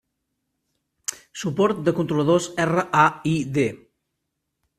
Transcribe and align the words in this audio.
Suport 1.41 1.83
de 1.89 1.93
controladors 1.99 2.49
RAID. 2.71 3.61